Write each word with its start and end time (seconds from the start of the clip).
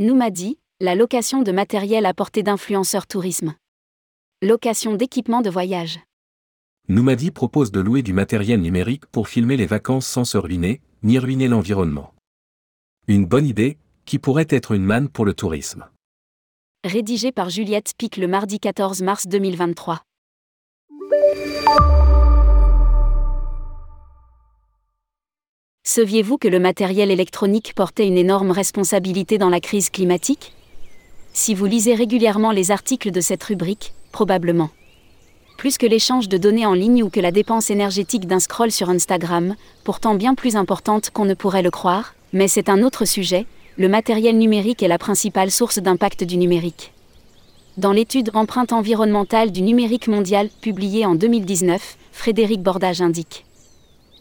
Noumadi, 0.00 0.58
la 0.80 0.94
location 0.94 1.42
de 1.42 1.52
matériel 1.52 2.06
à 2.06 2.14
portée 2.14 2.42
d'influenceurs 2.42 3.06
tourisme. 3.06 3.54
Location 4.40 4.94
d'équipements 4.94 5.42
de 5.42 5.50
voyage. 5.50 6.00
Noumadi 6.88 7.30
propose 7.30 7.70
de 7.70 7.80
louer 7.80 8.00
du 8.00 8.14
matériel 8.14 8.62
numérique 8.62 9.04
pour 9.04 9.28
filmer 9.28 9.58
les 9.58 9.66
vacances 9.66 10.06
sans 10.06 10.24
se 10.24 10.38
ruiner, 10.38 10.80
ni 11.02 11.18
ruiner 11.18 11.48
l'environnement. 11.48 12.14
Une 13.08 13.26
bonne 13.26 13.44
idée, 13.44 13.76
qui 14.06 14.18
pourrait 14.18 14.46
être 14.48 14.72
une 14.72 14.84
manne 14.84 15.10
pour 15.10 15.26
le 15.26 15.34
tourisme. 15.34 15.84
Rédigé 16.82 17.30
par 17.30 17.50
Juliette 17.50 17.92
Pic 17.98 18.16
le 18.16 18.26
mardi 18.26 18.58
14 18.58 19.02
mars 19.02 19.26
2023. 19.26 20.00
Saviez-vous 25.92 26.38
que 26.38 26.46
le 26.46 26.60
matériel 26.60 27.10
électronique 27.10 27.72
portait 27.74 28.06
une 28.06 28.16
énorme 28.16 28.52
responsabilité 28.52 29.38
dans 29.38 29.48
la 29.48 29.58
crise 29.58 29.90
climatique? 29.90 30.52
Si 31.32 31.52
vous 31.52 31.66
lisez 31.66 31.96
régulièrement 31.96 32.52
les 32.52 32.70
articles 32.70 33.10
de 33.10 33.20
cette 33.20 33.42
rubrique, 33.42 33.92
probablement. 34.12 34.70
Plus 35.58 35.78
que 35.78 35.86
l'échange 35.86 36.28
de 36.28 36.38
données 36.38 36.64
en 36.64 36.74
ligne 36.74 37.02
ou 37.02 37.10
que 37.10 37.18
la 37.18 37.32
dépense 37.32 37.70
énergétique 37.70 38.28
d'un 38.28 38.38
scroll 38.38 38.70
sur 38.70 38.88
Instagram, 38.88 39.56
pourtant 39.82 40.14
bien 40.14 40.36
plus 40.36 40.54
importante 40.54 41.10
qu'on 41.10 41.24
ne 41.24 41.34
pourrait 41.34 41.60
le 41.60 41.72
croire, 41.72 42.14
mais 42.32 42.46
c'est 42.46 42.68
un 42.68 42.84
autre 42.84 43.04
sujet, 43.04 43.46
le 43.76 43.88
matériel 43.88 44.38
numérique 44.38 44.84
est 44.84 44.86
la 44.86 44.96
principale 44.96 45.50
source 45.50 45.80
d'impact 45.80 46.22
du 46.22 46.36
numérique. 46.36 46.92
Dans 47.78 47.90
l'étude 47.90 48.30
Empreinte 48.34 48.72
environnementale 48.72 49.50
du 49.50 49.62
numérique 49.62 50.06
mondial 50.06 50.50
publiée 50.60 51.04
en 51.04 51.16
2019, 51.16 51.96
Frédéric 52.12 52.62
Bordage 52.62 53.02
indique. 53.02 53.44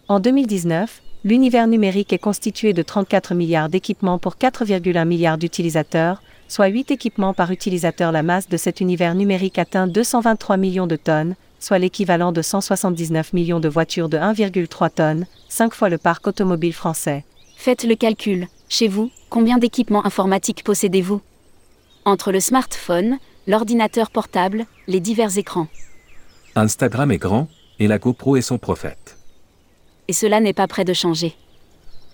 En 0.07 0.19
2019, 0.19 1.03
l'univers 1.23 1.67
numérique 1.67 2.13
est 2.13 2.19
constitué 2.19 2.73
de 2.73 2.81
34 2.81 3.33
milliards 3.33 3.69
d'équipements 3.69 4.19
pour 4.19 4.35
4,1 4.35 5.05
milliards 5.05 5.37
d'utilisateurs, 5.37 6.21
soit 6.47 6.67
8 6.67 6.91
équipements 6.91 7.33
par 7.33 7.51
utilisateur. 7.51 8.11
La 8.11 8.23
masse 8.23 8.49
de 8.49 8.57
cet 8.57 8.81
univers 8.81 9.15
numérique 9.15 9.59
atteint 9.59 9.87
223 9.87 10.57
millions 10.57 10.87
de 10.87 10.95
tonnes, 10.95 11.35
soit 11.59 11.79
l'équivalent 11.79 12.31
de 12.31 12.41
179 12.41 13.33
millions 13.33 13.59
de 13.59 13.69
voitures 13.69 14.09
de 14.09 14.17
1,3 14.17 14.89
tonnes, 14.89 15.25
5 15.49 15.73
fois 15.73 15.89
le 15.89 15.97
parc 15.97 16.27
automobile 16.27 16.73
français. 16.73 17.25
Faites 17.57 17.83
le 17.83 17.95
calcul. 17.95 18.47
Chez 18.69 18.87
vous, 18.87 19.11
combien 19.29 19.57
d'équipements 19.57 20.05
informatiques 20.05 20.63
possédez-vous? 20.63 21.21
Entre 22.05 22.31
le 22.31 22.39
smartphone, 22.39 23.17
l'ordinateur 23.45 24.09
portable, 24.09 24.65
les 24.87 24.99
divers 24.99 25.37
écrans. 25.37 25.67
Instagram 26.55 27.11
est 27.11 27.17
grand, 27.17 27.47
et 27.79 27.87
la 27.87 27.97
GoPro 27.97 28.37
est 28.37 28.41
son 28.41 28.57
prophète. 28.57 29.18
Et 30.09 30.13
cela 30.13 30.39
n'est 30.39 30.53
pas 30.53 30.67
près 30.67 30.85
de 30.85 30.93
changer. 30.93 31.35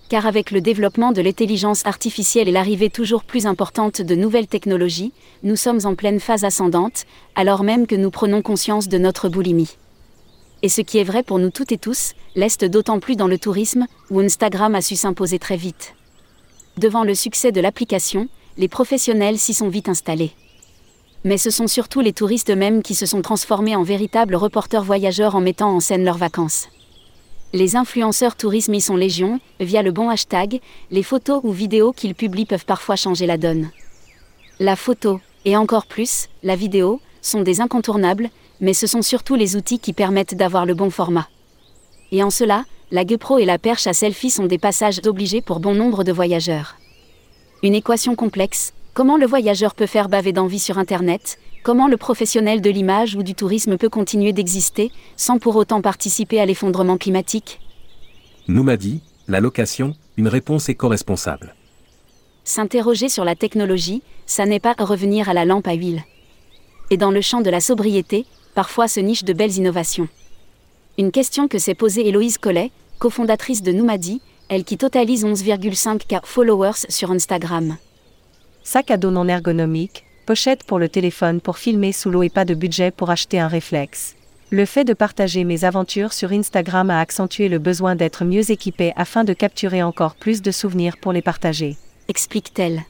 Car 0.10 0.26
avec 0.26 0.52
le 0.52 0.60
développement 0.60 1.14
de 1.14 1.22
l'intelligence 1.22 1.86
artificielle 1.86 2.50
et 2.50 2.52
l'arrivée 2.52 2.90
toujours 2.90 3.24
plus 3.24 3.46
importante 3.46 4.02
de 4.02 4.16
nouvelles 4.16 4.48
technologies, 4.48 5.14
nous 5.44 5.56
sommes 5.56 5.80
en 5.86 5.96
pleine 5.96 6.20
phase 6.20 6.44
ascendante, 6.44 7.06
alors 7.36 7.64
même 7.64 7.88
que 7.88 7.96
nous 7.96 8.12
prenons 8.12 8.42
conscience 8.42 8.90
de 8.90 8.98
notre 8.98 9.30
boulimie. 9.30 9.78
Et 10.62 10.68
ce 10.68 10.82
qui 10.82 10.98
est 10.98 11.06
vrai 11.06 11.24
pour 11.24 11.40
nous 11.40 11.52
toutes 11.52 11.72
et 11.72 11.78
tous, 11.78 12.16
l'est 12.36 12.66
d'autant 12.66 13.00
plus 13.00 13.16
dans 13.16 13.30
le 13.30 13.40
tourisme, 13.40 13.86
où 14.12 14.20
Instagram 14.20 14.76
a 14.76 14.82
su 14.82 14.98
s'imposer 14.98 15.40
très 15.40 15.56
vite. 15.56 15.96
Devant 16.78 17.06
le 17.06 17.16
succès 17.16 17.54
de 17.54 17.62
l'application, 17.62 18.28
les 18.58 18.68
professionnels 18.68 19.40
s'y 19.40 19.54
sont 19.54 19.70
vite 19.70 19.88
installés. 19.88 20.34
Mais 21.24 21.38
ce 21.38 21.50
sont 21.50 21.68
surtout 21.68 22.02
les 22.02 22.12
touristes 22.12 22.50
eux-mêmes 22.50 22.84
qui 22.84 22.94
se 22.94 23.06
sont 23.06 23.22
transformés 23.22 23.78
en 23.78 23.84
véritables 23.84 24.36
reporters 24.36 24.84
voyageurs 24.84 25.36
en 25.36 25.40
mettant 25.42 25.74
en 25.74 25.80
scène 25.80 26.04
leurs 26.04 26.18
vacances. 26.18 26.68
Les 27.56 27.78
influenceurs 27.78 28.36
tourisme 28.36 28.74
y 28.74 28.82
sont 28.82 28.98
légion, 28.98 29.40
via 29.62 29.82
le 29.82 29.94
bon 29.94 30.10
hashtag, 30.10 30.60
les 30.92 31.04
photos 31.04 31.40
ou 31.46 31.54
vidéos 31.54 31.94
qu'ils 31.94 32.14
publient 32.14 32.46
peuvent 32.46 32.66
parfois 32.66 32.98
changer 32.98 33.26
la 33.26 33.38
donne. 33.38 33.70
La 34.60 34.76
photo, 34.76 35.22
et 35.46 35.56
encore 35.56 35.86
plus, 35.86 36.28
la 36.44 36.58
vidéo, 36.58 37.00
sont 37.22 37.44
des 37.44 37.62
incontournables, 37.62 38.30
mais 38.60 38.74
ce 38.74 38.88
sont 38.88 39.02
surtout 39.02 39.36
les 39.36 39.56
outils 39.56 39.80
qui 39.80 39.94
permettent 39.94 40.36
d'avoir 40.36 40.66
le 40.66 40.74
bon 40.74 40.90
format. 40.90 41.30
Et 42.12 42.22
en 42.24 42.30
cela, 42.30 42.66
la 42.92 43.06
GoPro 43.06 43.40
et 43.40 43.46
la 43.46 43.58
perche 43.58 43.88
à 43.88 43.94
selfie 43.94 44.32
sont 44.32 44.48
des 44.48 44.58
passages 44.58 45.00
obligés 45.06 45.42
pour 45.42 45.62
bon 45.62 45.76
nombre 45.76 46.04
de 46.04 46.12
voyageurs. 46.12 46.76
Une 47.64 47.74
équation 47.74 48.16
complexe, 48.16 48.74
comment 48.96 49.18
le 49.18 49.28
voyageur 49.28 49.76
peut 49.76 49.86
faire 49.86 50.08
baver 50.08 50.32
d'envie 50.32 50.58
sur 50.58 50.80
Internet, 50.80 51.38
comment 51.64 51.88
le 51.88 51.98
professionnel 51.98 52.62
de 52.62 52.70
l'image 52.70 53.16
ou 53.16 53.24
du 53.24 53.36
tourisme 53.36 53.78
peut 53.78 53.90
continuer 53.90 54.32
d'exister, 54.32 54.90
sans 55.18 55.38
pour 55.38 55.58
autant 55.58 55.82
participer 55.82 56.40
à 56.40 56.46
l'effondrement 56.46 56.98
climatique? 56.98 57.60
Noumadi, 58.48 59.02
la 59.28 59.42
location, 59.42 59.96
une 60.16 60.30
réponse 60.30 60.70
éco-responsable. 60.70 61.56
S'interroger 62.46 63.10
sur 63.10 63.26
la 63.26 63.36
technologie, 63.36 64.02
ça 64.26 64.46
n'est 64.46 64.62
pas 64.62 64.76
revenir 64.80 65.28
à 65.28 65.34
la 65.34 65.44
lampe 65.44 65.68
à 65.68 65.74
huile. 65.74 66.04
Et 66.90 66.96
dans 66.96 67.12
le 67.12 67.22
champ 67.22 67.42
de 67.42 67.50
la 67.50 67.60
sobriété, 67.60 68.26
parfois 68.54 68.88
se 68.88 69.02
nichent 69.02 69.26
de 69.26 69.34
belles 69.34 69.58
innovations. 69.58 70.08
Une 70.98 71.12
question 71.12 71.50
que 71.50 71.60
s'est 71.60 71.76
posée 71.76 72.08
Héloïse 72.08 72.38
Collet, 72.38 72.72
cofondatrice 73.00 73.62
de 73.62 73.74
Noumadi, 73.74 74.22
elle 74.48 74.64
qui 74.64 74.78
totalise 74.78 75.26
11,5K 75.26 76.22
followers 76.24 76.86
sur 76.88 77.12
Instagram. 77.12 77.76
Sac 78.68 78.90
à 78.90 78.98
dos 78.98 79.12
non 79.12 79.28
ergonomique, 79.28 80.06
pochette 80.26 80.64
pour 80.64 80.80
le 80.80 80.90
téléphone 80.90 81.40
pour 81.40 81.60
filmer 81.60 81.92
sous 81.92 82.10
l'eau 82.10 82.24
et 82.24 82.32
pas 82.32 82.46
de 82.46 82.56
budget 82.56 82.90
pour 82.90 83.12
acheter 83.12 83.40
un 83.40 83.48
réflexe. 83.48 84.16
Le 84.50 84.66
fait 84.66 84.84
de 84.84 84.96
partager 84.96 85.44
mes 85.44 85.66
aventures 85.66 86.14
sur 86.14 86.32
Instagram 86.32 86.90
a 86.90 87.00
accentué 87.00 87.48
le 87.48 87.60
besoin 87.60 87.96
d'être 87.96 88.26
mieux 88.26 88.50
équipé 88.50 88.92
afin 88.96 89.24
de 89.24 89.34
capturer 89.34 89.84
encore 89.84 90.16
plus 90.16 90.42
de 90.42 90.50
souvenirs 90.50 90.98
pour 90.98 91.14
les 91.14 91.22
partager. 91.22 91.78
Explique-t-elle. 92.08 92.82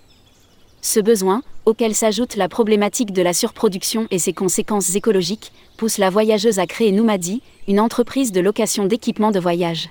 Ce 0.82 1.02
besoin, 1.02 1.44
auquel 1.66 1.94
s'ajoute 1.94 2.38
la 2.38 2.48
problématique 2.48 3.12
de 3.12 3.22
la 3.22 3.34
surproduction 3.34 4.08
et 4.12 4.20
ses 4.20 4.34
conséquences 4.34 4.96
écologiques, 4.96 5.52
pousse 5.76 5.98
la 5.98 6.10
voyageuse 6.10 6.58
à 6.58 6.68
créer 6.68 6.94
Noumadi, 6.94 7.42
une 7.68 7.82
entreprise 7.82 8.32
de 8.32 8.40
location 8.40 8.86
d'équipements 8.86 9.32
de 9.32 9.42
voyage. 9.42 9.90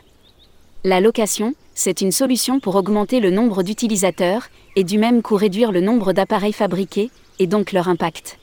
La 0.82 1.02
location, 1.02 1.54
c'est 1.74 2.00
une 2.00 2.12
solution 2.12 2.60
pour 2.60 2.76
augmenter 2.76 3.20
le 3.20 3.30
nombre 3.30 3.62
d'utilisateurs, 3.62 4.48
et 4.76 4.84
du 4.84 4.98
même 4.98 5.22
coup 5.22 5.36
réduire 5.36 5.72
le 5.72 5.80
nombre 5.80 6.12
d'appareils 6.12 6.52
fabriqués, 6.52 7.10
et 7.38 7.46
donc 7.46 7.72
leur 7.72 7.88
impact. 7.88 8.38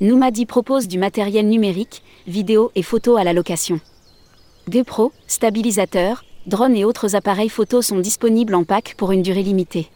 Noumadi 0.00 0.46
propose 0.46 0.88
du 0.88 0.98
matériel 0.98 1.48
numérique, 1.48 2.02
vidéo 2.26 2.70
et 2.74 2.82
photo 2.82 3.16
à 3.16 3.24
la 3.24 3.32
location. 3.32 3.80
GoPro, 4.68 5.12
stabilisateur, 5.26 6.24
drones 6.46 6.76
et 6.76 6.84
autres 6.84 7.14
appareils 7.16 7.48
photo 7.48 7.82
sont 7.82 7.98
disponibles 7.98 8.54
en 8.54 8.64
pack 8.64 8.94
pour 8.96 9.12
une 9.12 9.22
durée 9.22 9.42
limitée. 9.42 9.88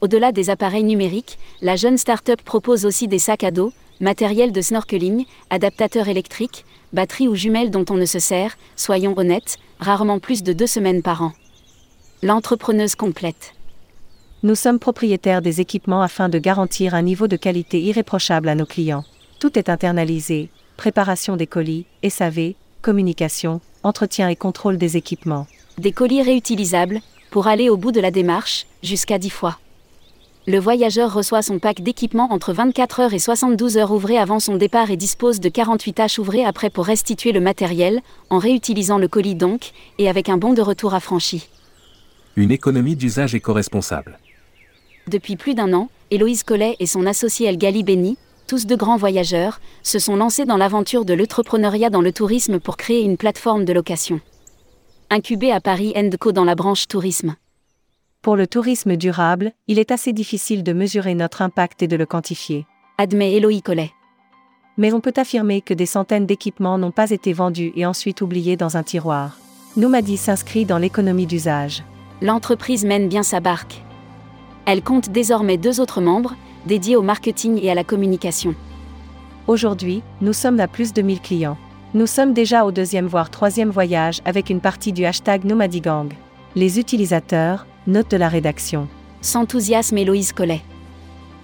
Au-delà 0.00 0.32
des 0.32 0.50
appareils 0.50 0.84
numériques, 0.84 1.38
la 1.62 1.76
jeune 1.76 1.98
start-up 1.98 2.40
propose 2.42 2.84
aussi 2.84 3.08
des 3.08 3.18
sacs 3.18 3.44
à 3.44 3.50
dos, 3.50 3.72
matériel 4.00 4.52
de 4.52 4.60
snorkeling, 4.60 5.24
adaptateurs 5.50 6.08
électriques, 6.08 6.64
batteries 6.92 7.28
ou 7.28 7.34
jumelles 7.34 7.70
dont 7.70 7.84
on 7.90 7.96
ne 7.96 8.06
se 8.06 8.18
sert, 8.18 8.56
soyons 8.76 9.14
honnêtes, 9.16 9.58
rarement 9.78 10.18
plus 10.18 10.42
de 10.42 10.52
deux 10.52 10.66
semaines 10.66 11.02
par 11.02 11.22
an. 11.22 11.32
L'entrepreneuse 12.22 12.94
complète. 12.94 13.52
Nous 14.42 14.54
sommes 14.54 14.78
propriétaires 14.78 15.42
des 15.42 15.60
équipements 15.60 16.00
afin 16.00 16.30
de 16.30 16.38
garantir 16.38 16.94
un 16.94 17.02
niveau 17.02 17.28
de 17.28 17.36
qualité 17.36 17.78
irréprochable 17.78 18.48
à 18.48 18.54
nos 18.54 18.64
clients. 18.64 19.04
Tout 19.38 19.58
est 19.58 19.68
internalisé, 19.68 20.48
préparation 20.78 21.36
des 21.36 21.46
colis, 21.46 21.84
SAV, 22.08 22.54
communication, 22.80 23.60
entretien 23.82 24.30
et 24.30 24.36
contrôle 24.36 24.78
des 24.78 24.96
équipements. 24.96 25.46
Des 25.76 25.92
colis 25.92 26.22
réutilisables, 26.22 27.00
pour 27.30 27.48
aller 27.48 27.68
au 27.68 27.76
bout 27.76 27.92
de 27.92 28.00
la 28.00 28.10
démarche, 28.10 28.66
jusqu'à 28.82 29.18
10 29.18 29.28
fois. 29.28 29.58
Le 30.46 30.58
voyageur 30.58 31.12
reçoit 31.12 31.42
son 31.42 31.58
pack 31.58 31.82
d'équipement 31.82 32.28
entre 32.32 32.54
24 32.54 33.00
heures 33.00 33.12
et 33.12 33.18
72 33.18 33.76
heures 33.76 33.92
ouvrées 33.92 34.16
avant 34.16 34.40
son 34.40 34.56
départ 34.56 34.90
et 34.90 34.96
dispose 34.96 35.38
de 35.38 35.50
48 35.50 35.92
tâches 35.92 36.18
ouvrées 36.18 36.46
après 36.46 36.70
pour 36.70 36.86
restituer 36.86 37.32
le 37.32 37.40
matériel, 37.40 38.00
en 38.30 38.38
réutilisant 38.38 38.96
le 38.96 39.08
colis 39.08 39.34
donc, 39.34 39.72
et 39.98 40.08
avec 40.08 40.30
un 40.30 40.38
bon 40.38 40.54
de 40.54 40.62
retour 40.62 40.94
affranchi. 40.94 41.50
Une 42.38 42.50
économie 42.50 42.96
d'usage 42.96 43.34
éco-responsable. 43.34 44.18
Depuis 45.08 45.36
plus 45.36 45.54
d'un 45.54 45.72
an, 45.72 45.88
Héloïse 46.10 46.42
Collet 46.42 46.76
et 46.80 46.84
son 46.84 47.06
associé 47.06 47.48
El 47.48 47.56
Gali 47.56 47.82
Beni, 47.82 48.18
tous 48.46 48.66
de 48.66 48.76
grands 48.76 48.98
voyageurs, 48.98 49.58
se 49.82 49.98
sont 49.98 50.16
lancés 50.16 50.44
dans 50.44 50.58
l'aventure 50.58 51.06
de 51.06 51.14
l'entrepreneuriat 51.14 51.88
dans 51.88 52.02
le 52.02 52.12
tourisme 52.12 52.60
pour 52.60 52.76
créer 52.76 53.02
une 53.02 53.16
plateforme 53.16 53.64
de 53.64 53.72
location. 53.72 54.20
Incubée 55.08 55.50
à 55.50 55.62
Paris 55.62 55.94
Endco 55.96 56.32
dans 56.32 56.44
la 56.44 56.54
branche 56.54 56.88
tourisme. 56.88 57.36
Pour 58.20 58.36
le 58.36 58.46
tourisme 58.46 58.96
durable, 58.96 59.52
il 59.66 59.78
est 59.78 59.90
assez 59.90 60.12
difficile 60.12 60.62
de 60.62 60.74
mesurer 60.74 61.14
notre 61.14 61.40
impact 61.40 61.82
et 61.82 61.88
de 61.88 61.96
le 61.96 62.04
quantifier. 62.04 62.66
Admet 62.98 63.32
Héloïse 63.32 63.62
Collet. 63.62 63.92
Mais 64.76 64.92
on 64.92 65.00
peut 65.00 65.14
affirmer 65.16 65.62
que 65.62 65.72
des 65.72 65.86
centaines 65.86 66.26
d'équipements 66.26 66.76
n'ont 66.76 66.90
pas 66.90 67.12
été 67.12 67.32
vendus 67.32 67.72
et 67.76 67.86
ensuite 67.86 68.20
oubliés 68.20 68.58
dans 68.58 68.76
un 68.76 68.82
tiroir. 68.82 69.38
Noumadi 69.78 70.18
s'inscrit 70.18 70.66
dans 70.66 70.76
l'économie 70.76 71.26
d'usage. 71.26 71.82
L'entreprise 72.22 72.86
mène 72.86 73.08
bien 73.08 73.22
sa 73.22 73.40
barque. 73.40 73.82
Elle 74.64 74.82
compte 74.82 75.10
désormais 75.10 75.58
deux 75.58 75.80
autres 75.80 76.00
membres, 76.00 76.34
dédiés 76.64 76.96
au 76.96 77.02
marketing 77.02 77.60
et 77.62 77.70
à 77.70 77.74
la 77.74 77.84
communication. 77.84 78.54
Aujourd'hui, 79.46 80.02
nous 80.22 80.32
sommes 80.32 80.58
à 80.58 80.66
plus 80.66 80.94
de 80.94 81.02
1000 81.02 81.20
clients. 81.20 81.58
Nous 81.92 82.06
sommes 82.06 82.32
déjà 82.32 82.64
au 82.64 82.72
deuxième 82.72 83.06
voire 83.06 83.30
troisième 83.30 83.70
voyage 83.70 84.22
avec 84.24 84.48
une 84.48 84.60
partie 84.60 84.92
du 84.92 85.04
hashtag 85.04 85.44
Nomadigang. 85.44 86.08
Les 86.56 86.80
utilisateurs, 86.80 87.66
note 87.86 88.10
de 88.10 88.16
la 88.16 88.28
rédaction. 88.28 88.88
S'enthousiasme 89.20 89.98
Héloïse 89.98 90.32
Collet. 90.32 90.62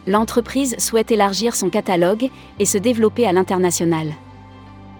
L'entreprise 0.06 0.74
souhaite 0.78 1.12
élargir 1.12 1.54
son 1.54 1.68
catalogue 1.68 2.30
et 2.58 2.64
se 2.64 2.78
développer 2.78 3.26
à 3.26 3.32
l'international. 3.32 4.14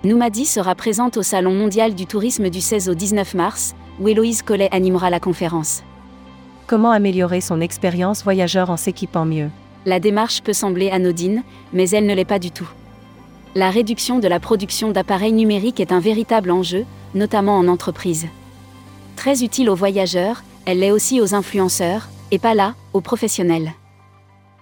Noumadi 0.04 0.44
sera 0.44 0.74
présente 0.74 1.16
au 1.16 1.22
Salon 1.22 1.54
mondial 1.54 1.94
du 1.94 2.06
tourisme 2.06 2.50
du 2.50 2.60
16 2.60 2.88
au 2.88 2.94
19 2.94 3.34
mars, 3.34 3.74
où 4.00 4.08
Héloïse 4.08 4.42
Collet 4.42 4.68
animera 4.72 5.10
la 5.10 5.20
conférence. 5.20 5.82
Comment 6.66 6.90
améliorer 6.90 7.40
son 7.40 7.60
expérience 7.60 8.22
voyageur 8.22 8.70
en 8.70 8.76
s'équipant 8.76 9.24
mieux? 9.24 9.50
La 9.84 10.00
démarche 10.00 10.42
peut 10.42 10.52
sembler 10.52 10.90
anodine, 10.90 11.42
mais 11.72 11.90
elle 11.90 12.06
ne 12.06 12.14
l'est 12.14 12.24
pas 12.24 12.38
du 12.38 12.50
tout. 12.50 12.68
La 13.54 13.70
réduction 13.70 14.18
de 14.18 14.28
la 14.28 14.40
production 14.40 14.90
d'appareils 14.90 15.32
numériques 15.32 15.80
est 15.80 15.92
un 15.92 16.00
véritable 16.00 16.50
enjeu, 16.50 16.86
notamment 17.14 17.58
en 17.58 17.68
entreprise. 17.68 18.26
Très 19.16 19.42
utile 19.44 19.68
aux 19.68 19.74
voyageurs, 19.74 20.42
elle 20.64 20.78
l'est 20.78 20.92
aussi 20.92 21.20
aux 21.20 21.34
influenceurs, 21.34 22.08
et 22.30 22.38
pas 22.38 22.54
là, 22.54 22.74
aux 22.94 23.00
professionnels. 23.00 23.72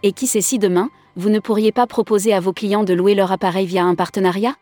Et 0.02 0.12
qui 0.12 0.26
sait 0.26 0.40
si 0.40 0.58
demain, 0.58 0.88
vous 1.16 1.28
ne 1.28 1.38
pourriez 1.38 1.70
pas 1.70 1.86
proposer 1.86 2.32
à 2.32 2.40
vos 2.40 2.52
clients 2.52 2.84
de 2.84 2.94
louer 2.94 3.14
leur 3.14 3.30
appareil 3.30 3.66
via 3.66 3.84
un 3.84 3.94
partenariat? 3.94 4.54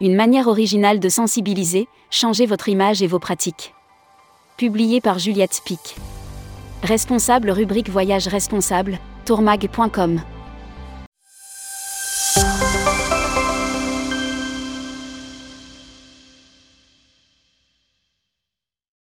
Une 0.00 0.14
manière 0.14 0.48
originale 0.48 1.00
de 1.00 1.08
sensibiliser, 1.08 1.88
changer 2.10 2.46
votre 2.46 2.68
image 2.68 3.02
et 3.02 3.06
vos 3.06 3.18
pratiques. 3.18 3.74
Publié 4.56 5.00
par 5.00 5.18
Juliette 5.18 5.54
Spic. 5.54 5.96
Responsable 6.82 7.50
rubrique 7.50 7.88
Voyage 7.88 8.28
responsable, 8.28 8.98
tourmag.com. 9.24 10.20